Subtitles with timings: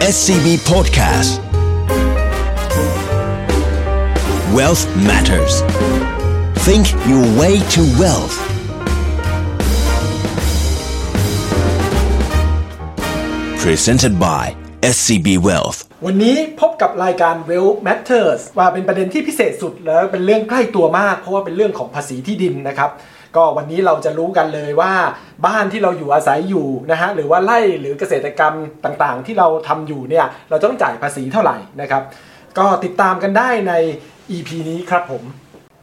[0.00, 1.40] SCB Podcast
[4.52, 5.62] Wealth Matters
[6.66, 8.36] Think your way to wealth
[13.58, 22.90] Presented by SCB Wealth วันนี้พบกับรายการ Well Matters ว่าเป็นประเด็นที่พิเศษสุดแล้วเป็นเรื่องใกล้ตัวมาก เพราะว่าเป็นเรื่องของภาษีที่ดินนะครับ
[23.36, 24.92] ก็วันนี้เราจะรู้กันเลยว่า
[25.46, 28.54] บ้านที่เราอยู่อาศัยอยู่นะฮะหรือว่าไร่หรือเกษตรกรรม
[28.84, 32.02] ต่างๆ ที่เราทำอยู่เนี่ยเราต้องจ่ายภาษีเท่าไหร่นะครับ
[32.58, 33.72] ก็ติดตามกันได้ใน
[34.36, 35.22] EP นี้ครับผม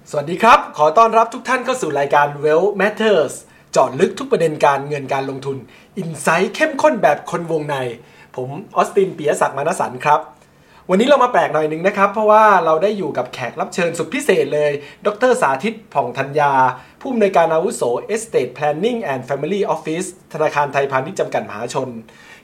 [0.09, 3.33] สวัสดีครับ ขอต้อนรับทุกท่านเข้าสู่รายการ Well Matters
[3.75, 5.57] จาะลึกทุกประเด็นการเงินการลงทุน
[5.97, 7.75] อินไซต์เข้มข้นแบบคนวงใน
[8.35, 10.19] ผมออสตินเปียศักดิ์มานสันครับ
[10.89, 14.71] วันนี้เรามาแปลกหน่อยหนึ่งนะครับ เพราะว่าเราได้อยู่กับแขกรับเชิญสุดพิเศษเลย
[15.05, 16.53] ดรสาธิตผ่องธัญญา
[17.01, 17.81] ผู้อำนวยการอาวุโส
[18.15, 21.89] Estate Planning and Family Office ธนาคารไทยพาณิชย์จำกัดมหาชน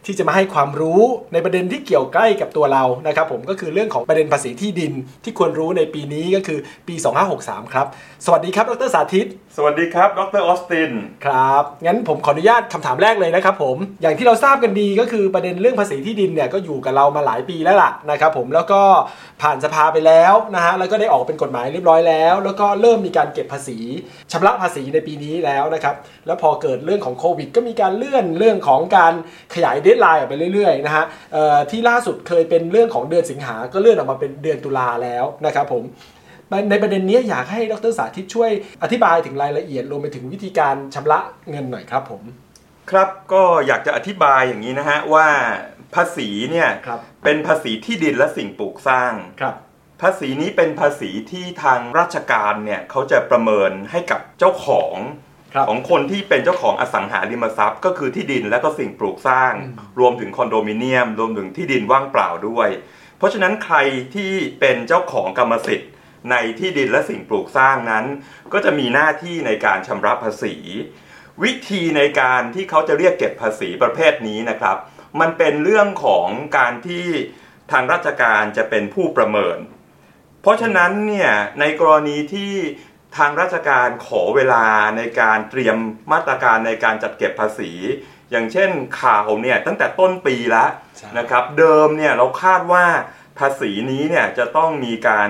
[0.06, 1.02] ที่จะมาให้ความรู้
[1.34, 4.94] ในประเด็นที่เกี่ยวใกล้กับตัวเรานะครับผมก็คือเรื่องของประเด็นภาษีที่ดิน
[5.24, 6.96] ที่ควรรู้ในปีนี้ก็คือปี
[7.36, 7.88] 2563 ครับ
[8.26, 9.28] สวัสดีครับ ดรสาธิต
[9.66, 10.92] วัสดีครับ ดรออสติน
[11.26, 18.82] ครับ งั้นผมขออนุญาตคำถามแรกเลยนะครับผม อย่างที่เราทราบกันดีก็คือประเด็นเรื่องภาษีที่ดินเนี่ยก็อยู่กับเรามาหลายปีแล้วล่ะนะครับผม แล้วก็
[19.42, 23.78] ผ่านสภาไปแล้วนะฮะ แล้วก็ได้ออกเป็นกฎหมายเรียบร้อยแล้ว แล้วก็เริ่มมีการเก็บภาษี
[24.32, 29.14] ชำระภาษีในปีนี้แล้วนะครับ แล้วพอเกิดเรื่องของโควิด ก็มีการเลื่อนเรื่องของการ
[29.56, 31.06] ขยายเดทไลน์ออกไปเรื่อยๆนะฮะ
[31.72, 35.86] ที่ล่าสุดเคยเป็นเรื่องของเดือนสิงหา ก็เลื่อนออกมาเป็นเดือนตุลาแล้วนะครับผม
[36.70, 38.52] ในประเด็นนี้อยากให้ดรสาธิตช่วย
[38.84, 41.20] อธิบายถึงรายละเอียดรวมไปถึงวิธีการชำระ
[41.50, 42.22] เงินหน่อยครับผม
[42.92, 45.28] ครับก็อยากจะอธิบายอย่างนี้นะฮะว่า
[45.96, 49.56] ภาษีเนี่ยครับเป็นภาษีที่ดินและสิ่งปลูกสร้างครับ
[50.02, 54.96] ภาษีนี้เป็นภาษีที่ทางราชการเนี่ยเขาจะประเมินให้กับเจ้าของ
[55.54, 59.54] ครับของคนที่เป็นเจ้าของอสังหาริมทรัพย์ ก็คือที่ดินและก็สิ่งปลูกสร้าง
[60.00, 62.70] รวมถึงคอนโดมิเนียม รวมถึงที่ดินว่างเปล่าด้วย
[63.18, 63.78] เพราะฉะนั้นใคร
[64.16, 65.90] ที่เป็นเจ้าของกรรมสิทธิ์
[66.32, 68.06] ในที่ดินและสิ่งปลูกสร้างนั้น
[68.54, 70.56] ก็จะมีหน้าที่ในการชำระภาษี
[71.44, 74.78] วิธีในการที่เขาจะเรียกเก็บภาษีประเภทนี้นะครับ
[75.20, 76.28] มันเป็นเรื่องของ
[76.58, 77.06] การที่
[77.72, 79.58] ทางราชการจะเป็นผู้ประเมิน
[80.42, 82.54] เพราะฉะนั้นเนี่ยในกรณีที่
[83.18, 84.66] ทางราชการขอเวลา
[84.98, 85.78] ในการเตรียม
[86.12, 87.72] มาตรการในการจัดเก็บภาษี
[88.32, 88.70] อย่างเช่น
[89.02, 90.70] ข่าวเนี่ยตั้งแต่ต้นปีแล้ว
[91.18, 92.86] นะครับ เดิมเนี่ยเราคาดว่า
[93.40, 95.30] ภาษีนี้เนี่ยจะต้องมีการ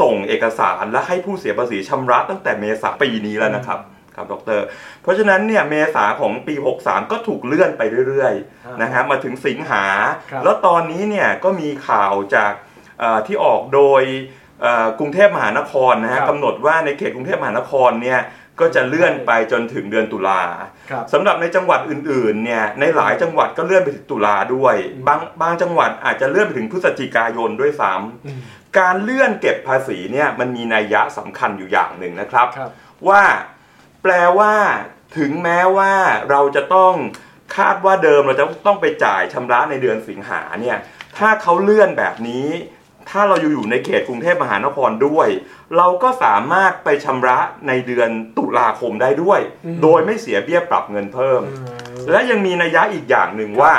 [0.00, 3.80] ส่งเอกสารและให้ผู้เสียภาษีชำระตั้งแต่เมษาปีนี้แล้วนะครับ
[4.16, 4.60] ครับดร
[5.02, 9.84] เพราะฉะนั้นเนี่ยเมษาของปี 63 ก็ถูกเลื่อนไปเรื่อยครับๆนะฮะมาถึงสิงหา
[10.30, 12.52] ครับแล้วตอนนี้เนี่ยก็มีข่าวจาก
[13.00, 14.02] เอ่อที่ออกโดย
[14.62, 18.20] เอ่อกรุงเทพมหานครนะครัฮะบกำหนดว่าในเขตกรุงเทพมหานครเนี่ย
[18.60, 20.42] ก็จะเลื่อนไปจนถึงเดือนตุลา
[20.90, 24.76] ครับสำหรับในจังหวัดอื่นๆเนี่ยในหลายจังหวัดก็เลื่อนไปถึงตุลาด้วย
[25.06, 28.40] บางบางจังหวัดอาจจะเลื่อนไปถึงพฤศจิกายนด้วยซ้ำอืม
[28.78, 32.70] การเลื่อนเก็บภาษีเนี่ยมันมีนัยยะสำคัญอยู่อย่างหนึ่งนะครับครับ
[33.08, 33.22] ว่า
[34.02, 34.54] แปลว่า
[35.18, 35.92] ถึงแม้ว่า
[36.30, 36.94] เราจะต้อง
[37.56, 40.78] คาดว่าเดิมเราจะต้องไปจ่ายชำระในเดือนสิงหาเนี่ย
[41.18, 42.48] ถ้าเขาเลื่อนแบบนี้
[43.10, 45.28] ถ้าเราอยู่อยู่ในเขตกรุงเทพมหานครด้วย
[45.76, 47.38] เราก็สามารถไปชำระ
[47.68, 51.54] ในเดือนตุลาคมได้ด้วยอืมโดยไม่เสียเบี้ยปรับเงินเพิ่มอื
[52.04, 53.74] มและยังมีนัยยะอีกอย่างหนึ่งว่า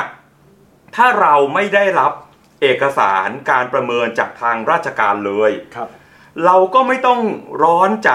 [0.96, 2.14] ถ้าเราไม่ได้รับ
[2.64, 5.90] เอกสารการประเมินจากทางราชการเลยครับ
[6.46, 7.20] เราก็ไม่ต้อง
[7.64, 8.12] ร้อนใจ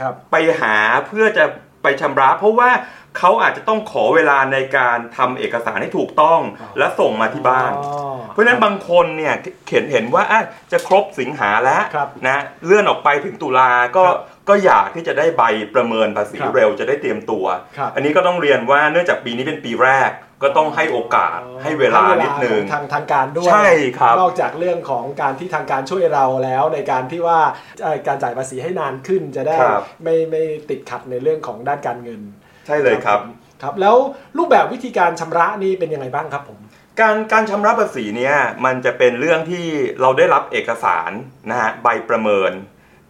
[0.00, 0.76] ครับไปหา
[1.06, 1.44] เพื่อจะ
[1.82, 2.70] ไปชำระ เพราะว่า
[3.18, 7.86] เขาอาจจะต้องขอเวลาในการทำเอกสารให้ถูกต้องอ๋อและส่งมาที่บ้านอ๋อ
[8.32, 9.34] เพราะฉะนั้นบางคนเนี่ย
[9.66, 10.42] เขียนเห็นว่าอะ
[10.72, 15.42] จะครบสิงหาแล้วครับนะเลื่อนออกไปถึงตุลาก็ครับก็อยากที่จะได้ใบ
[15.74, 17.44] ประเมินภาษีครับเร็วจะได้เตรียมตัว
[17.78, 20.10] ครับอันนี้ก็ต้องเรียนว่าเนื่องจากปีนี้เป็นปีแรก
[20.42, 27.40] ก็ต้องให้โอกาสให้เวลานิดนึงของทางทางการด้วยใช่ครับนอกจากเรื่องของการที่ทางการช่วยเราแล้วในการที่ว่า
[27.82, 32.20] เอ่อการจ่ายภาษีให้นานขึ้นจะได้ครับไม่ไม่ติดขัดในเรื่องของด้านการเงิน
[32.66, 33.20] ใช่เลยครับ
[33.62, 33.96] ครับแล้ว
[34.38, 36.60] รูปแบบวิธีการชำระนี่เป็นยังไงบ้างครับผม
[37.00, 39.66] การการชำระภาษีเนี่ยมันจะเป็นเรื่องที่
[40.00, 41.10] เราได้รับเอกสาร
[41.50, 42.52] นะฮะใบประเมิน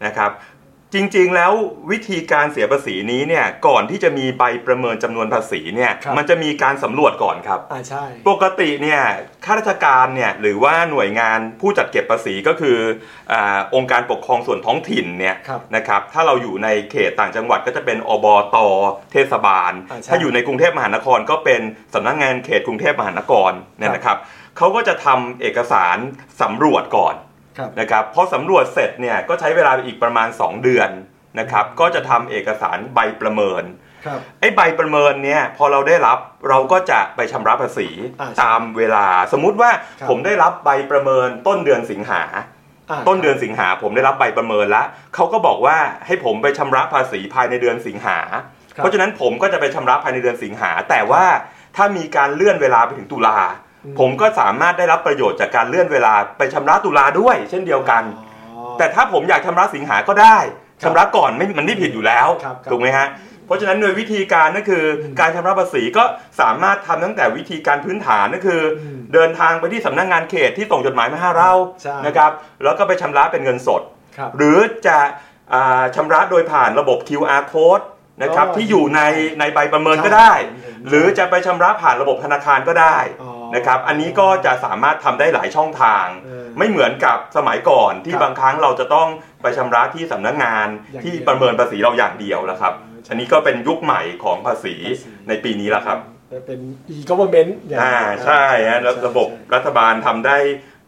[0.06, 0.30] นะครับ
[0.94, 1.52] จริงๆ แล้ว
[1.90, 9.00] วิธีการเสียภาษีนี้เนี่ยก่อนที่จะมีใบประเมินจำนวนภาษีเนี่ยครับมันจะมีการสำรวจก่อนครับอ่าใช่ ปกติเนี่ย
[9.44, 12.78] ข้าราชการเนี่ยหรือว่าหน่วยงานผู้จัดเก็บภาษีก็คือ
[13.32, 18.56] อาองค์การปกครองส่วนท้องถิ่นเนี่ยครับนะครับถ้าเราอยู่ในเขตต่างจังหวัดก็จะเป็นอบต
[19.12, 21.60] เทศบาลอ่าใช่ถ้าอยู่ในกรุงเทพมหานครก็เป็น
[21.94, 24.18] สำนักงานเขตกรุงเทพมหานครเนี่ยนะครับ
[24.56, 25.96] เขาก็จะทำเอกสาร
[26.42, 27.31] สำรวจก่อนครับ
[27.80, 30.90] นะครับพอสำรวจเสร็จเนี่ยก็ใช้เวลาอีกประมาณ 2 เดือน
[31.38, 33.64] นะครับก็จะทำเอกสารใบประเมิน
[34.06, 36.18] ครับไอ้ใบประเมินเนี่ยพอเราได้รับ
[36.48, 37.88] เราก็จะไปชำระภาษี
[38.20, 39.70] อ่าใช่ตามเวลา สมมุติว่า
[40.00, 42.22] ครับผมได้รับใบประเมินต้นเดือนสิงหา
[42.90, 45.76] อ่าต้นเดือนสิงหาผมได้รับใบประเมินแล้วเขาก็บอกว่า
[46.06, 48.18] ให้ผมไปชำระภาษีภายในเดือนสิงหา
[48.76, 51.24] ครับเพราะฉะนั้นผมก็จะไปชำระภายในเดือนสิงหา แต่ว่า
[51.76, 58.02] ถ้ามีการเลื่อนเวลาไปถึงตุลาอืม ผมก็สามารถได้รับประโยชน์จากการเลื่อนเวลาไปชำระตุลาด้วย เช่นเดียวกัน
[58.56, 60.38] อ๋อแต่ถ้าผมอยากชำระสิงหาก็ได้
[60.80, 63.06] ครับชำระก่อนไม่มันไม่ผิดอยู่แล้วครับครับถูกไหมฮะ
[63.46, 66.04] เพราะฉะนั้นโดยวิธีการก็คืออมการชำระภาษีก็
[66.40, 71.52] สามารถทำตั้งแต่วิธีการพื้นฐานก็คืออมเดินทางไปที่สำนักงานเขตที่ส่งจดหมายมาให้เรา
[71.82, 72.30] ใช่นะครับ
[72.64, 73.82] แล้วก็ไปชำระเป็นเงินสด
[74.16, 74.98] ครับหรือจะ
[75.54, 77.84] อ่าชำระโดยผ่านระบบ QR code
[78.22, 79.00] นะครับอ๋อที่อยู่ใน
[79.38, 80.32] ในใบประเมินใช่ก็ได้
[80.62, 89.08] เห็นหรือจะไปชำระผ่านระบบธนาคารก็ได้อ๋อ นะครับ อันนี้ก็จะสามารถทำได้หลายช่องทางเออไม่เหมือนกับสมัยก่อนที่ครับบางครั้งเราจะต้อง
[89.42, 95.98] ไปชำระที่สำนักงานอย่างที่เดียวประเมินภาษีเราอย่างเดียวแล้วครับใช่อันนี้ก็เป็นยุคใหม่ของภาษีภาษีในปีนี้แล้วครับ
[96.46, 96.60] เป็น
[96.96, 100.36] e-government อย่างอ่าใช่ฮะแล้วใช่ระบบใช่รัฐบาลทำได้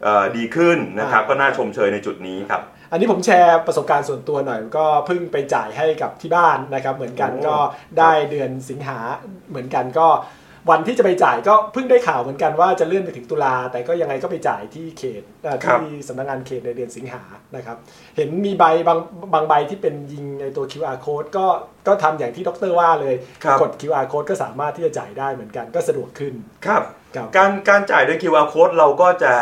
[0.03, 7.57] เอ่อดีขึ้นนะครับอ่าก็น่าชมเชยในจุดนี้ครับอันนี้ผมแชร์ประสบการณ์ส่วนตัวหน่อยก็เพิ่งไปจ่ายให้กับที่บ้านนะครับ เหมือนกันโอ้ก็
[7.99, 8.99] ได้เดือนสิงหา
[9.51, 10.09] เหมือนกันก็
[10.71, 17.23] วันที่จะไปจ่ายก็เพิ่งได้ข่าวเหมือนกันว่าจะเลื่อนไปถึงตุลาแต่ก็ยังไงก็ไปจ่ายที่เขตเอ่อที่สำนักงานเขตในเดือนสิงหา
[17.57, 17.77] นะครับ
[18.17, 18.99] เห็นมีใบบาง
[19.35, 21.47] บางใบที่เป็นยิงในตัว QR code ก็
[21.87, 23.15] ก็ทำอย่างที่ดรว่าเลย
[23.45, 26.35] ครับกด QR code ก็สามารถที่จะจ่ายได้เหมือนกันก็สะดวกขึ้น
[26.67, 26.83] ครับ
[27.17, 29.35] ครับการการจ่ายด้วย QR code เราก็จะ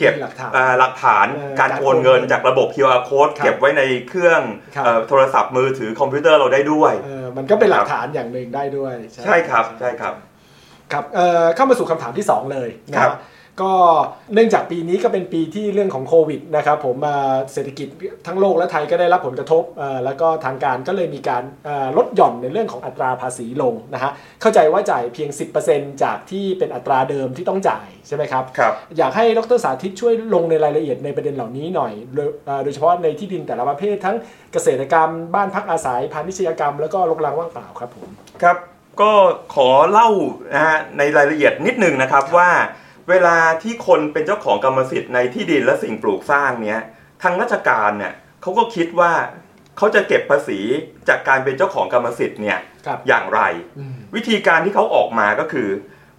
[0.00, 4.40] เก็บมีหลักฐานอ่าหลักฐานเอ่อการการโอนเงินโอนเงินจากระบบ QR code ครับเก็บไว้ในเครื่อง
[4.74, 10.14] ครับเอ่อโทรศัพท์มือถือคอมพิวเตอร์เราได้ด้วยเออมันก็เป็นหลักฐานอย่างหนึ่งได้ด้วย ใช่ครับใช่ครับ
[10.92, 13.14] ครับเอ่อเข้ามาสู่คำถามที่ 2 เลยนะครับ
[13.62, 13.74] ก็
[14.34, 17.88] เนื่องจากปีนี้ก็เป็นปีที่เรื่องของโควิดนะครับผมเอ่อเศรษฐกิจ
[18.26, 24.10] ทั้งโลกและไทยก็ได้รับผลกระทบเอ่อแล้วก็ทางการก็เลยมีการเอ่อลดหย่อนในเรื่องของอัตราภาษีลงนะฮะ
[24.40, 25.28] เข้าใจว่าจ่ายเพียง
[25.66, 34.16] 10%จากที่เป็นอัตราเดิมที่ต้องจ่ายใช่ไหมครับครับ อยากให้ดรสาธิตช่วยลงในรายละเอียดในประเด็นเหล่านี้หน่อย โดยเอ่อโดยเฉพาะในที่ดินแต่ละประเภททั้ง
[34.52, 38.08] เกษตรกรรม บ้านพักอาศัยพาณิชยกรรม แล้วก็รกร้างว่างเปล่าครับผม
[38.44, 39.12] ครับ ก็
[39.54, 40.08] ขอเล่า
[40.54, 42.50] นะฮะในรายละเอียดนิดหนึ่งนะครับว่า
[43.10, 46.80] เวลาที่คนเป็นเจ้าของกรรมสิทธิ์ในที่ดินและสิ่งปลูกสร้างเนี้ย
[47.22, 48.12] ทางราชการเนี่ย
[48.42, 49.12] เขาก็คิดว่า
[49.76, 50.60] เขาจะเก็บภาษี
[51.08, 53.40] จากการเป็นเจ้าของกรรมสิทธิ์เนี่ยครับอย่างไร
[53.78, 55.68] อืมวิธีการที่เขาออกมาก็คือ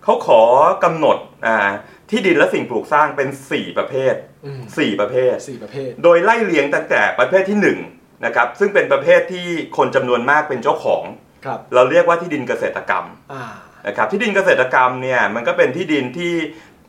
[0.03, 0.41] เขาขอ
[0.83, 1.69] กำหนดอ่า
[2.09, 4.15] ที่ดินและสิ่งปลูกสร้างเป็น 4 ประเภท
[4.45, 7.57] อืม4ประเภทสี่ประเภท โดยไล่เลียงตั้งแต่ประเภทที่
[7.95, 9.47] 1นะครับซึ่งเป็นประเภทที่
[9.77, 11.26] คนจำนวนมากเป็นเจ้าของครับ
[11.75, 13.45] เราเรียกว่าที่ดินเกษตรกรรมอ่า
[13.87, 16.33] นะครับที่ดินเกษตรกรรมเนี่ยมันก็เป็นที่ดินที่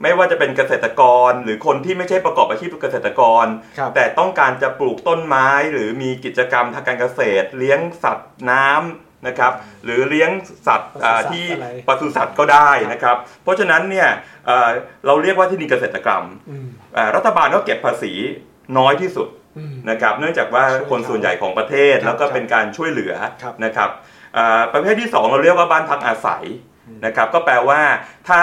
[0.02, 3.46] ไม่ว่าจะเป็นเกษตรกรหรือคนที่ไม่ใช่ประกอบอาชีพเกษตรกร
[3.78, 9.52] ครับแต่ต้องการจะปลูกต้นไม้หรือมีกิจกรรมทางการเกษตร เลี้ยงสัตว์น้ำนะครับ
[9.84, 10.30] หรือเลี้ยง
[10.66, 14.08] สัตว์อ่าปศุสัตว์ที่อะไรปศุสัตว์ก็ได้นะครับ เพราะฉะนั้นเนี่ย
[14.46, 14.68] เอ่อ
[15.06, 16.66] เราเรียกว่าที่ดินเกษตรกรรมอืม
[16.96, 18.12] อ่ารัฐบาลก็เก็บภาษี
[18.78, 19.28] น้อยที่สุด
[19.58, 24.17] อืมนะครับ เนื่องจากว่าช่วยคนส่วนใหญ่ของประเทศครับแล้วก็เป็นการช่วยเหลือครับนะครับอ่า
[24.72, 26.44] ประเภทที่ 2 เราเรียกว่าบ้านพักอาศัย
[27.06, 27.80] นะครับ ก็แปลว่า
[28.28, 28.40] ถ้า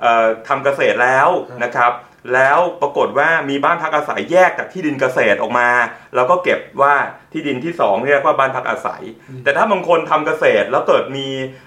[0.00, 1.28] เอ่อทำเกษตรแล้ว
[1.64, 1.92] นะครับ
[2.34, 5.68] แล้วปรากฏว่ามีบ้านพักอาศัยแยกจากที่ดินเกษตรออกมา
[6.14, 6.94] แล้วก็เก็บว่า
[7.32, 9.02] ที่ดินที่2เรียกว่าบ้านพักอาศัย
[9.44, 11.26] แต่ถ้าบางคนทำเกษตรแล้วเกิดมี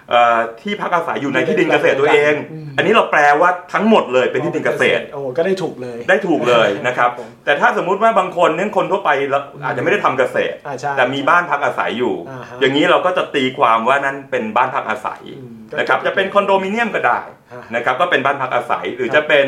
[0.09, 17.19] เอ่อที่พักอาศัยอยู่ในที่ดินเกษตรตัวเองอืมอันนี้เราแปลว่าทั้งหมดเลยเป็นที่ดินเกษตรโอ้ก็ได้ถูกเลยได้ถูกเลยนะครับผมแต่ถ้าสมมุติว่าบางคนเนี่ยคนทั่วไปแล้วอาจจะไม่ได้ทำเกษตรอ่าใช่แต่มีบ้านพักอาศัยอยู่อ่าฮะอย่างนี้เราก็จะตีความว่านั้นเป็นบ้านพักอาศัยอืมก็นะครับจะเป็นคอนโดมิเนียมก็ได้
[17.54, 19.45] ฮะนะครับก็เป็นบ้านพักอาศัยหรือครับจะเป็น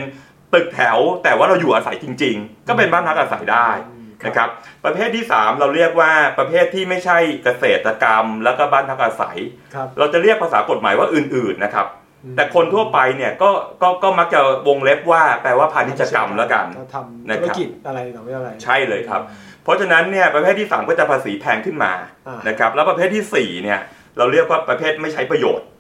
[0.54, 4.50] ตึกแถวแต่ว่าเราอยู่อาศัยจริง ๆ ก็เป็นบ้านพักอาศัยได้อืมนะครับ
[4.86, 9.38] ประเภทที่ 3 เราเรียกว่าประเภทที่ไม่ใช่เกษตรกรรม แล้วก็บ้านพักอาศัย
[9.76, 11.88] ครับเราจะเรียกภาษากฎหมายว่าอื่นๆนะครับ
[12.24, 13.50] อืมแต่คนทั่วไปเนี่ยก็
[13.82, 19.22] ก็ก็มักจะวงเล็บว่าแปลว่าพาณิชยกรรมแล้วกันก็ทำนะคธุรับรกิจอะไรต่อไม่อะไร ใช่เลยครับ
[19.64, 21.92] เพราะฉะนั้นเนี่ยประเภทที่ 3 ก็จะภาษีแพงขึ้นมา
[22.28, 23.80] อ่านนะครับแล้วประเภทที่4เนี่ย
[24.18, 25.71] เราเรียกว่าประเภทไม่ใช้ประโยชน์อืม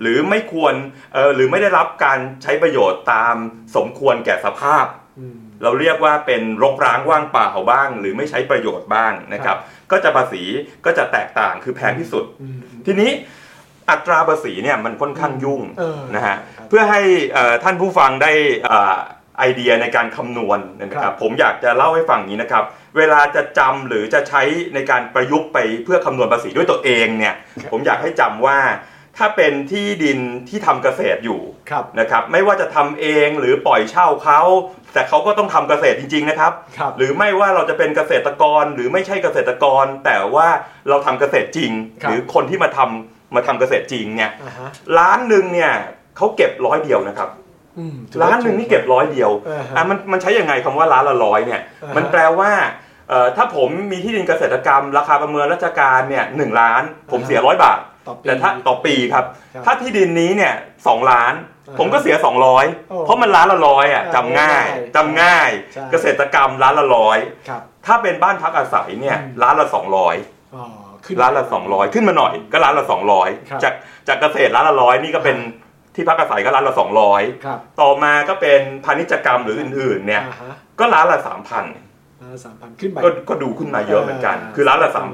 [0.00, 0.74] หรือไม่ควร
[1.14, 3.36] เออหรือไม่ได้รับการใช้ประโยชน์ตาม
[3.76, 4.86] สมควรแก่สภาพ
[5.20, 9.56] อืมเราเรียกว่าเป็นรกร้างว่างเปล่าบ้าง หรือไม่ใช้ประโยชน์บ้างนะครับ
[9.90, 10.42] ก็จะภาษี
[10.84, 13.10] ก็จะแตกต่างคือแพงที่สุดอืมทีนี้
[13.90, 17.00] อัตราภาษีเนี่ยมันค่อนข้างยุ่งเออนะฮะครับเพื่อให้
[17.32, 18.32] เอ่อท่านผู้ฟังได้
[18.64, 18.96] เอ่อ
[19.38, 22.64] ไอเดียในการคำนวณนะคครัรับบผมอยากจะเล่าให้ฟังอย่างนี้นะครับ
[22.96, 24.42] เวลาจะจำหรือจะใช้
[24.74, 27.34] ในการประยุกต์ไปเพื่อคำนวณภาษีด้วยตัวเองเนี่ย
[27.70, 28.58] ผมอยากให้จำว่า
[29.18, 31.40] ถ้าเป็นที่ดินที่ทำเกษตรอยู่
[31.70, 34.40] ครับนะครับไม่ว่าจะทำเองหรือปล่อยเช่าเขา
[34.94, 40.48] แต่เขาก็ต้องทำเกษตรจริง ๆนะครับครับหรือไม่ว่าเราจะเป็นเกษตรกรหรือไม่ใช่เกษตรกร แต่ว่า
[40.88, 45.72] เราทำเกษตรจริงครับหรือคนที่มาทำมาทำเกษตรจริงเนี่ยอ่าฮะล้านหนึ่งเนี่ย
[46.16, 47.28] เขาเก็บร้อยเดียวนะครับ
[47.78, 52.50] อืมล้านหนึ่งนี่เก็บร้อยเดียวอ่าฮะอะมันมันใช้ยังไงคำว่าล้านละร้อยเนี่ยอ่าฮะมันแปลว่า
[53.08, 57.91] เอ่อถ้าผมมีที่ดินเกษตรกรรม ราคาประเมินราชการเนี่ยหนึ่งล้าน ผมเสียร้อยบาทต่อปี
[58.22, 60.54] แต่ถ้าต่อปีครับครับ ถ้าที่ดินนี้เนี่ย
[60.86, 61.34] สองล้าน
[61.68, 62.16] อ่าฮะผมก็เสีย
[62.52, 67.18] 200โอ้เพราะมันล้านละร้อยอะอ่าจำง่ายใช่จำง่ายใช่เกษตรกรรมล้านละร้อย
[67.48, 70.64] ครับถ้าเป็นบ้านพักอาศัยเนี่ยอืมล้านละ200อ๋อ
[71.04, 73.00] ขึ้นล้านละ200ขึ้นมาหน่อยก็ล้านละครับ
[73.60, 73.74] 200จาก
[74.08, 75.36] จากเกษตรล้านละร้อยนี่ก็เป็น
[75.94, 76.74] ที่พักอาศัยก็ล้านละ
[77.08, 81.64] 200ครับต่อมาก็เป็นพาณิชยกรรมหรืออื่นๆ เนี่ยอ่าฮะก็ล้านละ3,000สามพัน
[82.80, 85.08] ขึ้นไปก็ก็ดูขึ้นมาเยอะเหมือนกันอ่าคือล้านละครับผ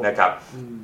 [0.00, 0.74] ม3,000นะครับอืม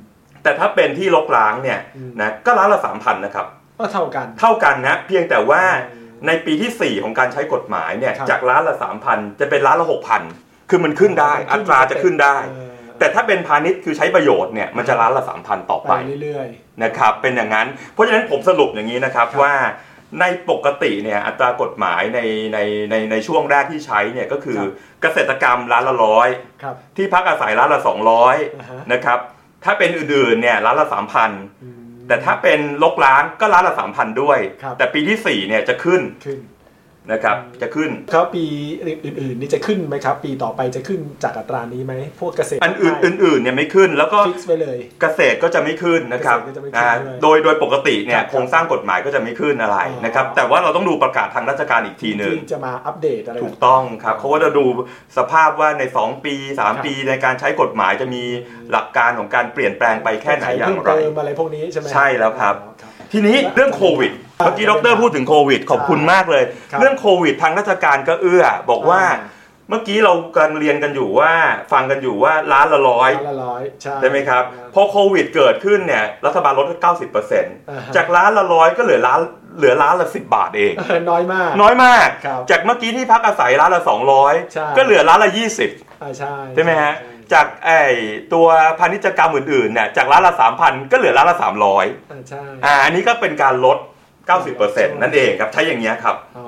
[0.45, 3.47] แต่ถ้าเป็นที่ลกล้างเนี่ยอืมนะก็ล้านละ3,000นะครับ
[3.79, 8.75] ก็เท่ากัน เท่ากันนะเพียงแต่ว่าอืมในปีที่ 4 ของการใช้กฎหมายเนี่ยครับจากล้านละ
[9.07, 9.87] 3,000จะเป็นล้านละ
[10.27, 16.47] 6,000คือมันขึ้นได้มันขึ้นอัตราจะขึ้นได้เออแต่ถ้าเป็นพาณิชย์คือใช้ประโยชน์เนี่ยมันจะล้านละ3,000ต่อไปไปเรื่อย
[16.83, 19.53] นะครับเป็นอย่างนั้น เพราะฉะนั้นผมสรุปอย่างนี้นะครับครับว่า
[20.19, 22.19] ในปกติเนี่ยอัตรากฎหมายใน
[22.53, 22.59] ใน
[22.91, 24.71] ในในช่วงแรกที่ใช้เนี่ยก็คือครับ
[25.01, 29.19] เกษตรกรรมล้านละร้อยๆครับที่พักอาศัยล้านละอ่าฮะ200นะครับ
[29.65, 36.35] ถ้าเป็นอื่นๆเนี่ยล้านละ3,000อืมแต่ถ้าเป็นลกล้างก็ล้านละ3,000ด้วยครับแต่ปีที่4เนี่ยจะขึ้นขึ้
[37.07, 38.45] นนะครับจะขึ้นครับปี
[39.03, 46.91] อื่นๆนี่จะขึ้นไหมครับ ปีต่อไปจะขึ้นจากอัตรานี้ไหมพวกเกษตรอันอื่นอื่นๆเนี่ยไม่ขึ้นแล้วก็ฟิกซ์ไปเลยเกษตรก็จะไม่ขึ้นนะครับเกษตรก็จะไม่ขึ้นอ่า
[47.25, 54.65] ด้วยโดยโดยปกติเนี่คยรับโครงสร้างกฎหมายก็จะไม่ขึ้นอะไรอ๋อนะครับแต่ว่าเราต้องดูประกาศทางราชการอีกทีหนึ่งที่จะมาอัปเดตอะไรถูกต้องครับเขาก็จะดู
[55.17, 58.23] สภาพว่าใน 2 ปีครับ3ปีในการใช้กฎหมายจะมี
[58.71, 69.33] หลักการของการเปลี่ยนแปลงไปแค่ไหนอย่างไรเพิ่มเติมอะไรพวกนี้ใช่ไหมใช่แล้วครับอ๋อครับ ทีนี้เรื่องโควิดอ่าเมื่อกี้ดรพูดถึงโควิด ขอบคุณมากเลยครับเรื่องโควิด ทางราชการก็เอื้อ บอกว่าอ่า
[69.69, 71.31] เมื่อกี้เรากำลังเรียนกันอยู่ว่า
[71.71, 74.43] ฟังกันอยู่ว่าล้านละร้อยล้านละร้อยใช่ใช่ไหมครับ
[74.73, 79.19] พอโควิดเกิดขึ้นเนี่ยรัฐบาลลดเก้าสิบเปอร์เซ็นต์อ่าฮะจากล้านละร้อยก็เหลือล้าน
[79.57, 85.29] เหลือล้านละสิบบาทเองเออน้อยมาก น้อยมากครับจากเมื่อกี้ที่พักอาศัยร้านละใช่200ก็เหลือร้านละ
[85.67, 87.81] 20อ่าใช่ใช่ไหมฮะใช่ จากไอ้
[88.33, 88.47] ตัว
[88.79, 91.43] พาณิชยกรรมอื่นๆเนี่ยจากร้านละ3,000ก็เหลือร้านละ300
[92.11, 93.77] อ่าใช่อ่าอันนี้ก็เป็นการลด
[94.39, 96.45] 90%นั่นเองครับใช้อย่างเงี้ยครับอ๋อ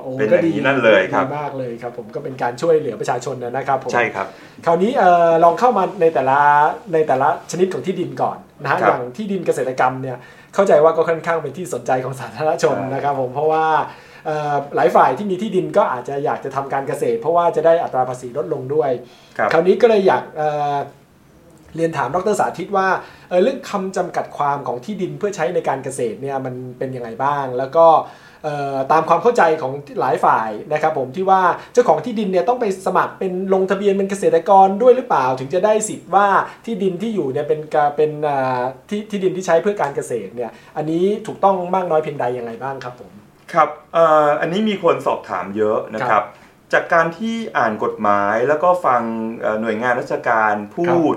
[0.00, 4.26] โอ้เป็นก็อย่างดีนี้นั่นเลยครับดีมากเลยครับผมก็เป็นการช่วยเหลือประชาชนนะครับผมใช่ครับ
[4.66, 6.38] คราวนี้เอ่อลองเข้ามาในแต่ละ
[6.92, 10.16] ในแต่ละชนิดของที่ดินก่อนนะฮะครับอย่างที่ดินเกษตรกรรมเนี่ย
[10.54, 14.09] เข้าใจว่าก็ค่อนข้างเป็นที่สนใจของสาธารณชนใช่นะครับผมเพราะว่าเอ่อ
[14.76, 18.90] หลายฝ่ายที่มีที่ดินก็อาจจะอยากจะทำการเกษตร เพราะว่าจะได้อัตราภาษีลดลงด้วย
[19.38, 20.76] ครับคราวนี้ก็เลยอยากเอ่อ
[21.76, 22.88] เรียนถามดรสาธิตว่า
[23.28, 27.86] เอ่อเรื่องคำจำกัดความของที่ดินเพื่อใช้ในการเกษตรเนี่ยมันเป็นยังไงบ้าง แล้วก็
[28.44, 36.26] เอ่อตามความเข้าใจของหลายฝ่ายนะครับผมที่ว่าเจ้าของที่ดินเนี่ยต้องไปสมัครเป็นลงทะเบียนเป็นเกษตรกรด้วยหรือเปล่า ถึงจะได้สิทธิ์ว่า
[36.64, 43.12] ที่ดินที่อยู่เนี่ยเป็นกาเป็นอ่าที่ที่ดินที่ใช้เพื่อการเกษตรเนี่ยอันนี้ถูกต้องมากน้อยเพียงใดอย่างไรบ้างครับผม
[43.54, 46.26] ครับเอ่ออันนี้มีคนสอบถามเยอะนะคครัรับบ
[46.72, 49.02] จากการที่อ่านกฎหมายแล้วก็ฟัง
[49.40, 51.16] เอ่อหน่วยงานราชการพูด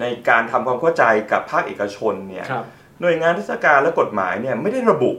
[0.00, 2.64] ในการทำความเข้าใจกับภาคเอกชนเนี่ยครับ
[3.00, 5.12] หน่วยงานราชการและกฎหมายเนี่ยไม่ได้ระบุ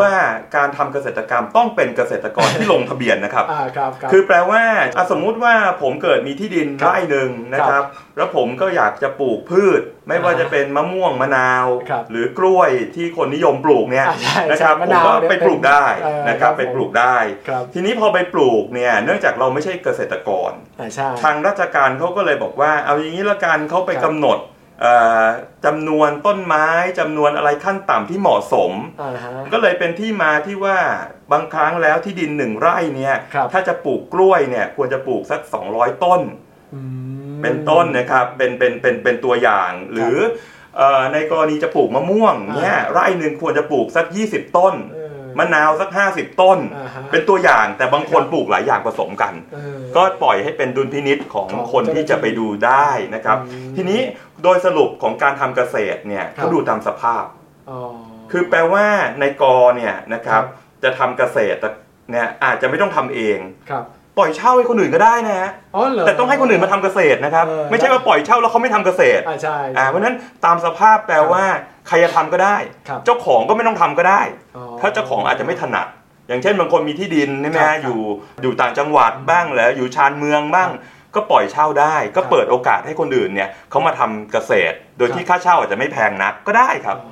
[0.00, 0.12] ว่า
[0.56, 4.62] การทำเกษตรกรรมต้องเป็นเกษตรกรที่ลงทะเบียนนะครับอ่าครับครับคือแปลว่า
[4.96, 7.82] อะสมมุติว่าผมเกิดมีที่ดินครับไร่หนึ่งนะครับ
[8.16, 17.16] แล้วผมก็อยากจะปลูกพืช ไม่ว่าอ่าจะเป็นมะม่วงมะนาวครับหรือกล้วยที่คนนิยมปลูกเนี่ยอ่าใช่นะครับใช่ผมก็มะนาวเนี่ยไปปลูกได้เป็นเออนะครับครับไปปลูกได้
[17.48, 24.51] ครับทีนี้พอไปปลูกเนี่ยเนื่องจากเราไม่ใช่เกษตรกรอ่าใช่ทางราชการเขาก็เลยบอกว่า เอาอย่างนี้ละกันเขาไปครับกำหนดเอ่อ
[25.64, 26.66] จำนวนต้นไม้
[26.98, 28.72] จำนวนอะไรขั้นต่ำที่เหมาะสม
[29.02, 30.78] อ่าฮะก็เลยเป็นที่มาที่ว่า
[31.32, 35.40] บางครั้งแล้วที่ดินหนึ่งไร่เนี่ยครับถ้าจะปลูกกล้วยเนี่ยควรจะปลูกสัก
[35.72, 36.20] 200 ต้น
[36.74, 36.80] อื
[37.34, 40.16] มเป็นต้นนะครับเป็นเป็นเป็นเป็นตัวอย่าง หรือ
[40.76, 45.01] เอ่อในกรณีจะปลูกมะม่วงเนี่ยอ่าไร่หนึ่งควรจะปลูกสัก 20 ต้นเออ
[45.38, 54.00] มะนาวสัก50ต้นอ่าฮะเป็นตัวอย่างแต่บางคนครับปลูกหลายอย่างผสมกันเออก็ปล่อยให้เป็นดุลพินิษของของคนที่จะไปดูได้นะครับอืมทีนี้
[54.42, 57.24] โดยสรุปของการทำเกษตรเนี่ยครับเขาดูตามสภาพ
[57.70, 57.78] อ๋อ
[58.30, 58.86] คือแปลว่า
[59.20, 61.58] ในกอเนี่ยนะครับครับจะทำเกษตร
[62.10, 63.38] เนี่ยอาจจะไม่ต้องทำเอง
[63.70, 63.84] ครับ
[64.18, 71.44] ปล่อยเช่าให้คนอื่นก็ได้นะฮะอ๋อเหรอแต่ต้องให้คนอื่นมาทำเกษตรนะครับเออไม่ใช่ว่าปล่อยเช่าแล้วเขาไม่ทำเกษตรอ่าใช่อ่าเพราะฉะนั้นตามสภาพแปลว่า
[71.88, 72.56] ใครจะทำก็ได้
[72.88, 74.22] ครับเจ้าของก็ไม่ต้องทำก็ได้
[74.56, 75.86] อ๋อถ้าเจ้าของอาจจะไม่ถนัด
[76.28, 78.00] อย่างเช่นบางคนมีที่ดินใช่ไหมครัฮะบอยู่
[78.42, 80.70] อยู่ต่างจังหวัดบ้างเหรออยู่ชานเมืองบ้าง
[81.14, 87.11] ก็ปล่อยเช่าได้ ก็ครับเปิดโอกาสให้คนอื่นเนี่ยเขามาทำเกษตร โดยครับที่ค่าเช่าอาจจะไม่แพงนักก็ได้ครับอ๋ออ๋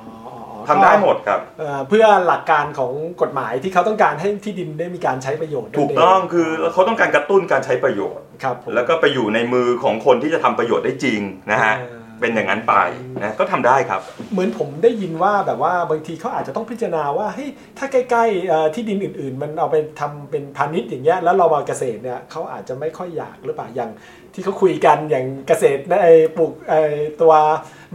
[0.69, 2.91] ทำได้หมดครับเอ่อเพื่อหลักการของ
[3.21, 11.19] กฎหมายที่เขาต้องการให้ที่ดินได้มีการใช้ประโยชน์นั่นถูกต้องเคือเขาต้องการกระตุ้นการใช้ประโยชน์ครับผมแล้วก็ไปอยู่ในมือของคนที่จะทำประโยชน์ได้จริง
[11.51, 11.75] นะฮะ
[12.21, 12.75] เออเป็นอย่างนั้นไป
[13.23, 14.01] นะก็ทำได้ครับ
[14.31, 23.91] เหมือนผมได้ยินว่าแบบว่าบางทีเขาอาจจะต้องพิจารณาว่าเฮ้ยถ้าใกล้ๆเอ่อที่ดินอื่น ๆ มันเอาไปทำเป็นพาณิชย์อย่างเงี้ยแล้วเรามาเกษตรเนี่ยเขาอาจจะไม่ค่อยอยากหรือเปล่าอย่าง
[24.33, 25.93] ที่เขาคุยกันอย่างเกษตรใน
[26.37, 26.81] ปลูกไอ้
[27.21, 27.33] ตัว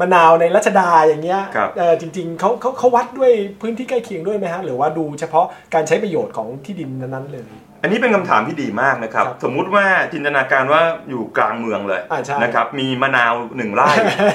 [0.01, 7.51] มะนาวในรัชดาอย่างเงี้ยครับเอ่อจริงๆเขาเขาเขาวัดด้วยพื้นที่ใกล้เคียงด้วยไหมฮะหรือว่าดูเฉพาะการใช้ประโยชน์ของที่ดินนั้นๆเลย
[7.87, 13.91] อันนี้เป็นคำถามที่ดีมากนะครับครับ สมมุติว่าจินตนาการว่าอยู่กลางเมืองเลยอ่าใช่นะครับมีมะนาวหนึ่งไร่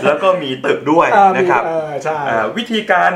[0.05, 3.11] แล้วก็มีตึกด้วยอ่ามีนะครับเออใช่เอ่อวิธีการ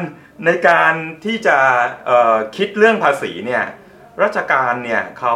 [0.45, 0.93] ในการ
[1.25, 1.57] ที่จะ
[2.05, 3.63] เอ่อคิดเรื่องภาษีเนี่ย
[4.23, 5.35] ราชการเนี่ยเขา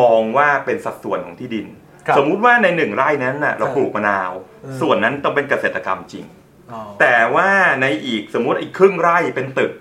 [0.00, 1.66] มองว่าเป็นสัดส่วนของที่ดิน
[2.06, 4.32] ครับสมมุติว่าในหนึ่งไร่นั้นน่ะเราครับปลูกมะนาว
[4.64, 6.24] อืมส่วนนั้นต้องเป็นเกษตรกรรมจริง
[6.72, 7.48] อ๋อแต่ว่า
[7.82, 9.72] ในอีกสมมุติอีกครึ่งไร่เป็นตึก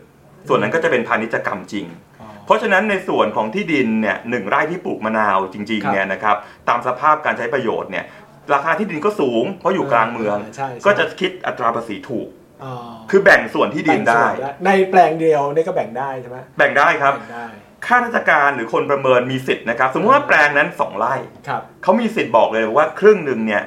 [0.47, 2.08] ส่วนนั้นก็จะเป็นพาณิชยกรรมจริงอ๋อ
[2.49, 6.35] เพราะฉะนั้นในส่วนของที่ดินเนี่ยหนึ่งไร่ที่ปลูกมะนาวจริงครับๆเนี่ยนะครับ
[6.69, 8.05] ตามสภาพการใช้ประโยชน์เนี่ย
[8.53, 12.27] ราคาที่ดินก็สูง เพราะอยู่กลางเมืองใช่ใช่ก็จะคิดอัตราภาษีถูก
[12.63, 12.73] อ๋อ
[13.11, 17.45] คือแบ่งส่วนที่ดินได้แบ่งส่วนในแปลงเดียวนี่ก็แบ่งได้ใช่ไหมแบ่งได้ครับแบ่งได้
[17.87, 21.15] ข้าราชการหรือคนประเมินมีสิทธิ์นะครับ สมมติว่าแปลงนั้น2ไร่
[21.47, 23.63] ครับเขามีสิทธิ์บอกเลยว่าครึ่งหนึ่งเนี่ย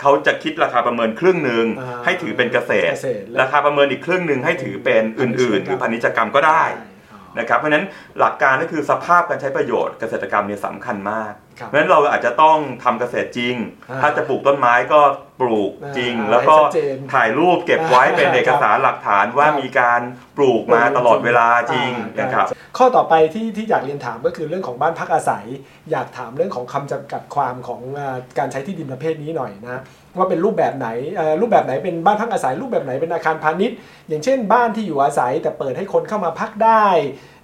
[0.00, 6.95] เขาจะคิดราคาประเมินครึ่งหนึ่งอ่าให้ถือเป็นเกษตรเกษตร ราคาประเมินอีกครึ่งหนึ่งให้ถือเป็นอื่น ๆ หรือพาณิชยกรรมก็ได้อ๋อ
[7.38, 7.84] นะครับเพราะฉะนั้น
[8.18, 13.54] หลักการก็คือสภาพการใช้ประโยชน์เกษตรกรรมเนี่ยสำคัญมากครับเพราะฉะนั้นเราอาจจะต้องทำเกษตรจริง
[13.90, 15.00] อ่าถ้าจะปลูกต้นไม้ก็
[15.40, 20.00] ปลูกจริงอ่าแล้วก็ให้ชัดเจนถ่ายรูปเก็บไว้อ่าเป็นเอกสารหลักฐานว่าครับมีการ
[20.36, 22.46] ปลูกมาตลอดเวลาจริงอ่านะครับ
[22.78, 25.44] ข้อต่อไปที่ที่อยากเรียนถามก็คือเรื่องของบ้านพักอาศัย
[25.90, 29.80] อยากถามเรื่องของคำจำกัดความของอ่าการใช้ที่ดินประเภทนี้หน่อยนะ
[30.18, 33.76] ว่าเป็นรูปแบบไหนเอ่อรูปแบบไหนเป็นบ้านพักอาศัย รูปแบบไหนเป็นอาคารพาณิชย์
[34.08, 36.86] อย่างเช่น บ้านที่อยู่อาศัย แต่เปิดให้คนเข้ามาพักได้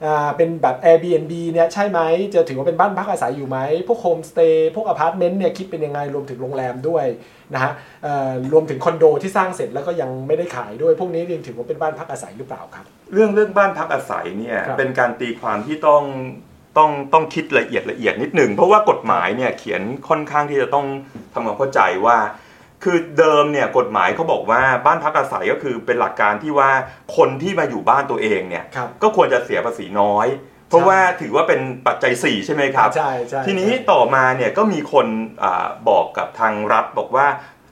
[0.04, 2.00] อ่าเป็นแบบ Airbnb เนี่ยใช่ไหม
[2.34, 3.58] จะถือว่าเป็นบ้านพักอาศัยอยู่ไหม
[3.88, 7.04] พวกโฮมสเตย์พวกอพาร์ตเมนต์เนี่ยคิดเป็นยังไงรวมถึงโรงแรมด้วย
[7.54, 7.72] นะฮะ
[8.02, 16.02] เอ่อรวมถึงคอนโดที่สร้างเสร็จแล้วก็ยังไม่ได้ขายด้วยพวกนี้ยังถือว่าเป็นบ้านพักอาศัยหรือเปล่าครับ เรื่องเรื่องบ้านพักอาศัยเนี่ยครับเป็นการตีความที่ต้อง
[16.78, 20.86] ต้องต้องคิดละเอียดละเอียดนิดหนึ่งเพราะว่ากฎหมายเนี่ยเขียนค่อนข้างที่จะต้อง
[21.32, 22.18] ทำความเข้าใจว่า
[22.86, 26.70] คือเดิมเนี่ยกฎหมายเขาบอกว่าบ้านพักอาศัยก็คือเป็นหลักการที่ว่า
[27.16, 30.26] คนที่มาอยู่บ้านตัวเองเนี่ยครับก็ควรจะเสียภาษีน้อย
[30.72, 35.06] เพราะว่าถือว่าเป็นปัจจัย 4 ใช่ไหมครับใช่ใช่ทีนี้ต่อมาเนี่ยก็มีคน
[35.42, 37.26] อาบอกกับทางรัฐบอกว่า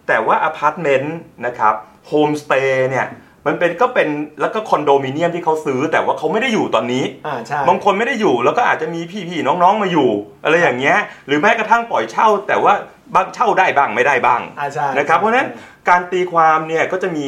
[0.08, 1.74] แต่ว่าอพาร์ตเมนต์นะครับ
[2.08, 3.06] โฮมสเตย์เนี่ย
[3.46, 4.08] มันเป็นก็เป็น
[4.40, 10.10] แล้วก็คอนโดมิเนียมที่เขาซื้อ แต่ว่าเขาไม่ได้อยู่ตอนนี้อ่าใช่บางคนไม่ได้อยู่แล้วก็อาจจะมีพี่ๆน้องๆมาอยู่
[10.44, 12.72] อะไรอย่างเงี้ยหรือแม้กระทั่งปล่อยเช่า แต่ว่า
[13.14, 15.48] บางเช่าได้บ้างไม่ได้บ้างอ่าใช่นะครับเพราะฉะนั้น
[15.88, 17.26] การตีความเนี่ยก็จะมี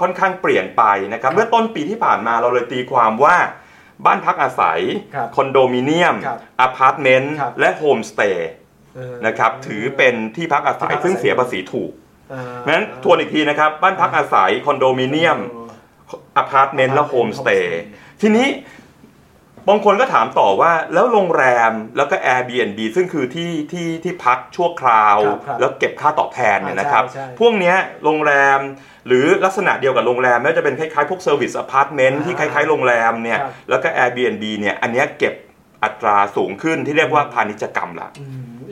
[0.00, 3.36] ค่อนข้างเปลี่ยนไปนะครับเมื่อต้นปีที่ผ่านมาเราเลยตีความว่า
[4.06, 4.80] บ้านพักอาศัย
[5.14, 8.50] ครับคอนโดมิเนียมครับอพาร์ตเมนต์ครับและโฮมสเตย์
[8.96, 11.92] เออนะครับถือเป็นที่พักอาศัยที่พักอาศัยซึ่งเสียภาษีถูก
[12.32, 15.38] อ่าเพราะฉะนั้นทวนอีกทีนะครับ บ้านพักอาศัยคอนโดมิเนียม
[16.36, 17.80] อพาร์ตเมนต์และโฮมสเตย์
[18.20, 18.48] ทีนี้
[19.68, 28.58] บางคนก็ถามต่อว่าแล้วโรงแรมแล้วก็ Airbnb ซึ่งคือที่ที่ที่พักชั่วคราวครับครับแล้วเก็บค่าตอบแทนเนี่ยนะครับอ่าใช่ใช่พวกเนี้ยโรงแรม
[29.06, 35.34] หรือลักษณะเดียวกับโรงแรมไม่ว่าจะเป็นคล้ายๆพวก service apartment ที่อ่าคล้ายๆโรงแรมเนี่ยครับแล้วก็ Airbnb เนี่ยอันเนี้ยเก็บ
[35.84, 38.08] อัตราสูงขึ้นที่เรียกว่าพาณิชยกรรมละ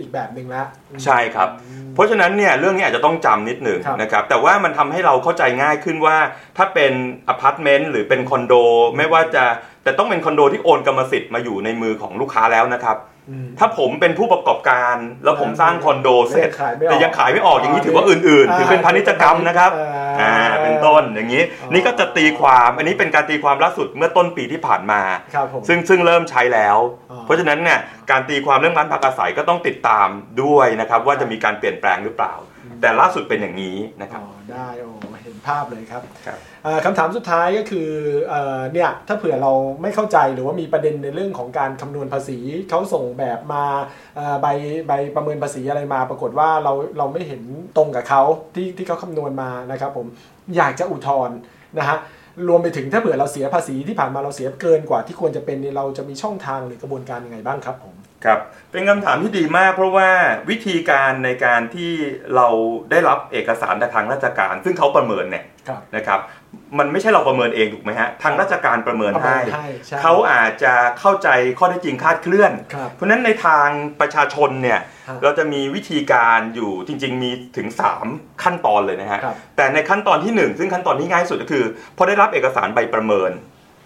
[0.00, 0.62] อืมอีกแบบหนึ่งละ
[1.04, 1.48] ใช่ครับ
[1.94, 6.16] เพราะฉะนั้นเนี่ยเรื่องนี้อาจจะต้องจำนิดหนึ่งครับนะครับแต่ว่ามันทำให้เราเข้าใจง่ายขึ้นว่า
[6.56, 6.92] ถ้าเป็น
[7.28, 8.54] อพาร์ตเมนต์หรือเป็นคอนโด
[8.96, 9.44] ไม่ว่าจะ
[9.84, 13.09] แต่ต้องเป็นคอนโดที่โอนกรรมสิทธิ์มาอยู่ในมือของลูกค้าแล้วนะครับอืม
[13.58, 19.70] ถ้าผมเป็นผู้ประกอบการ แล้วผมสร้างคอนโดเสร็จแล้วยังขายไม่ออกแต่ยังขายไม่ออกอย่างนี้ถือว่าอื่นๆอ่าถือเป็นพาณิชยกรรมนะครับ
[20.20, 25.00] อ่าอ่าเป็นต้นอย่างนี้อ๋อนี่ก็จะตีความอันนี้เป็นการตีความล่าสุดเมื่อต้นปีที่ผ่านมา
[25.34, 26.76] ครับผมซึ่งซึ่งเริ่มใช้แล้ว
[27.10, 27.78] อ๋อเพราะฉะนั้นเนี่ย
[28.10, 30.08] การตีความเรื่องบ้านพักอาศัยก็ต้องติดตาม
[30.42, 32.34] ด้วยนะครับ ว่าจะมีการเปลี่ยนแปลงหรือเปล่า
[32.80, 35.09] แต่ล่าสุดเป็นอย่างนี้นะครับอ๋อได้โอ้เห็น
[35.48, 37.88] ภาพเลยครับครับเอ่อคำถามสุดท้ายก็คือ
[38.28, 42.38] เอ่อเนี่ยถ้าเผื่อเราไม่เข้าใจหรือว่ามีประเด็นในเรื่องของการคำนวณภาษี
[42.70, 43.64] เขาส่งแบบมา
[44.16, 44.46] เอ่อใบ
[44.88, 47.42] ใบประเมินภาษีอะไรมา ปรากฏว่าเราเราไม่เห็น
[47.76, 48.22] ตรงกับเขา
[48.54, 50.06] ที่ที่เขาคำนวณมานะครับผม
[50.56, 51.36] อยากจะอุทธรณ์
[51.80, 51.98] นะฮะ
[52.48, 57.89] รวมไปถึงถ้าเผื่อเราเสียภาษีที่ผ่านมาเราเสียเกินกว่าที่ควรจะเป็นเนี่ยเราจะมีช่องทางหรือกระบวนการยังไงบ้างครับผม
[58.24, 58.38] ครับ
[58.70, 60.10] เป็นคำถามที่ดีมากเพราะว่า
[60.50, 61.92] วิธีการในการที่
[62.36, 62.48] เรา
[62.90, 66.20] ได้รับเอกสารจากทางราชการ ซึ่งเขาประเมินเนี่ยครับนะครับ
[66.78, 71.28] มันไม่ใช่เราประเมินเองถูกไหมฮะทางราชการประเมินประเมิให้นให้ใช่เขาอาจจะเข้าใจ
[71.58, 73.68] ข้อเท็จจริงคลาดเคลื่อนครับเพราะฉะนั้นในทาง
[74.00, 77.68] ประชาชนเนี่ยฮะเราจะมีวิธีการอยู่จริง ๆ มีถึง
[78.04, 81.64] 3 ขั้นตอนเลยนะฮะครับแต่ในขั้นตอนที่ 1 ซึ่งขั้นตอนที่ง่ายสุดก็คือ
[81.96, 83.30] พอได้รับเอกสารใบประเมิน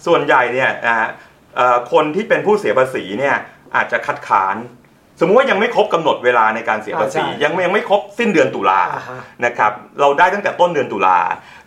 [0.06, 1.08] ส่วนใหญ่เนี่ยนะฮะ
[1.56, 3.36] เอ่อคนที่เป็นผู้เสียภาษีเนี่ย
[3.76, 4.56] อาจจะคัดค้าน
[5.20, 11.18] สมมุติว่ายังไม่ครบกำหนดเวลาในการเสียภาษีอ่าใช่ยังยังไม่ครบสิ้นเดือนตุลาอ่าฮะนะครับเราได้ตั้งแต่ต้นเดือนตุลา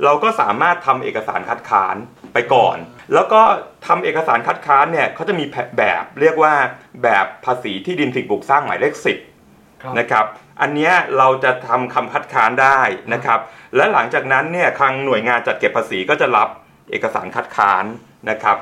[0.03, 1.95] เราก็สามารถทำเอกสารคัดค้าน
[2.33, 2.77] ไปก่อน
[3.13, 3.41] แล้วก็
[3.87, 5.45] ทำเอกสารคัดค้านเนี่ยเขาจะมี
[5.77, 6.53] แบบเรียกว่า
[7.03, 9.17] แบบภาษีที่ดินสิ่งปลูกสร้างหมายเลขสิบ
[9.83, 10.25] ครับนะครับ
[10.61, 12.79] อันเนี้ยเราจะทำคำคัดค้านได้
[13.13, 13.39] นะครับ
[13.75, 16.49] และหลังจากนั้นเนี่ยทางหน่วยงานจัดเก็บภาษีก็จะรับ
[16.91, 17.85] เอกสารคัดค้าน
[18.29, 18.57] นะครับ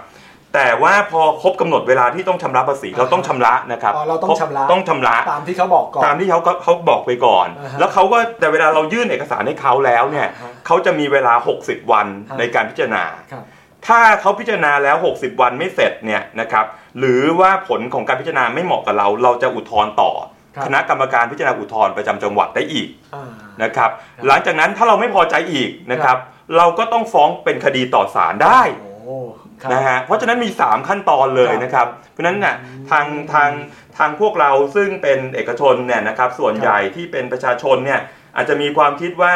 [0.56, 13.44] แต่ว่าพอครบกำหนดเวลาที่ต้องชำระภาษีเราต้องชำระนะครับอ๋อเราต้องชำระต้องชำระตามที่เขาบอกก่อนตามที่เขาก็เขาบอกไปก่อนอ่าฮะแล้วเขาก็แต่เวลาเรายื่นเอกสารให้เขาแล้วเนี่ยอ่าฮะเขาจะมีเวลา 60 วันฮะในการพิจารณาครับ
[13.88, 16.66] ถ้าเขาพิจารณาแล้ว 60 วันไม่เสร็จเนี่ยนะครับ
[17.00, 20.12] หรือว่าผลของการพิจารณาไม่เหมาะกับเรา เราจะอุทธรณ์ต่อ
[20.56, 23.26] ครับคณะกรรมการพิจารณาอุทธรณ์ประจำจังหวัดได้อีกอ่า
[23.64, 26.18] นะครับครับหลังจากนั้นถ้าเราไม่พอใจอีกนะครับ
[26.58, 32.56] เราก็ต้องฟ้องเป็นคดีต่อศาลได้โอ้ครับ นะฮะเพราะฉะนั้นมี 3 ขั้นตอนเลยนะครับ เพราะฉะนั้นน่ะ
[32.92, 33.52] ทางทาง
[33.98, 38.00] ทางพวกเราซึ่งเป็นเอกชนเนี่ยนะครับส่วนครับใหญ่ที่เป็นประชาชนเนี่ย
[38.36, 39.34] อาจจะมีความคิดว่า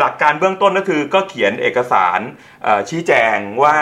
[0.00, 2.20] หลักการเบื้องต้นก็คือก็เขียนเอกสาร
[2.62, 3.74] เอ่อชี้แจงว่า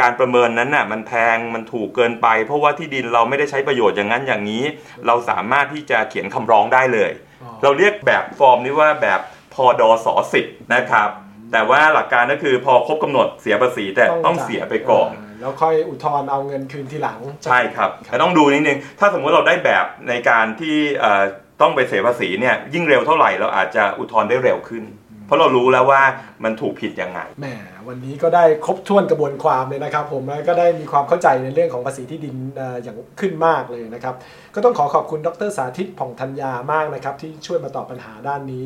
[0.00, 4.64] การประเมินนั้นน่ะมันแพงมันถูกเกินไป เพราะว่าที่ดินเราไม่ได้ใช้ประโยชน์อย่างนั้นอย่างนี้
[5.06, 7.10] เราสามารถที่จะเขียนคำร้องได้เลย
[7.42, 9.20] อ๋อเราเรียกแบบฟอร์มนี้ว่าแบบ
[9.54, 11.10] พอดอสอสิบนะครับ
[11.52, 21.22] แต่ว่าหลักการก็คือพอครบกำหนดเสียภาษีแต่ต้องจ่าเสียไปก่อนาแล้วค่อยอุทธรณ์เอาเงินคืนทีหลัง ใช่ครับแต่ต้องดูนิดนึง ถ้าสมมติเราได้แบบในการที่เอ่อ
[21.60, 24.84] ต้องไปเสียภาษีเนี่ยยิ่งเร็วเท่าไหร่เราอาจจะอุทธรณ์ได้เร็วขึ้น
[25.26, 26.02] เพราะเรารู้แล้วว่า
[26.44, 27.46] มันถูกผิดยังไงแหม
[27.88, 34.14] วันนี้ก็ได้ครบถ้วนกระบวนความเลยนะครับ ผมแล้วก็ได้มีความเข้าใจในเรื่องของภาษีที่ดินเอ่ออย่างขึ้นมากเลยนะครับ
[34.54, 38.64] ก็ต้องขอขอบคุณดรสาธิตผ่องธัญญามากนะครับที่ช่วยมาตอบปัญหาด้านนี้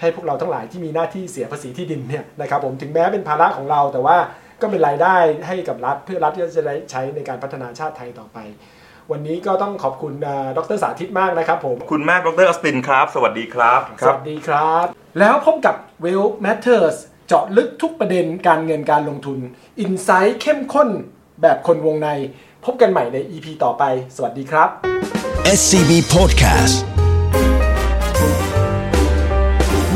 [0.00, 4.16] ให้พวกเราทั้งหลายที่มีหน้าที่เสียภาษีที่ดินเนี่ยนะครับผมถึงแม้เป็นภาระของเราแต่ว่า
[4.60, 8.38] ก็เป็นรายได้ให้กับรัฐเพื่อรัฐก็จะได้ใช้ในการพัฒนาชาติไทยต่อไป
[9.10, 14.86] วันนี้ก็ต้องขอบคุณเอ่อดรสาธิตมากนะครับผมขอบคุณมากดรออสตินครับ สวัสดีครับ สวัสดีครับ
[15.18, 19.38] แล้วพบกับ Well Matters เจาะลึกทุกประเด็นการเงินการลงทุน
[19.80, 20.88] อินไซต์เข้มข้น
[21.42, 22.08] แบบคนวงใน
[22.64, 23.84] พบกันใหม่ใน EP ต่อไป
[24.16, 24.68] สวัสดีครับ
[25.58, 26.76] SCB Podcast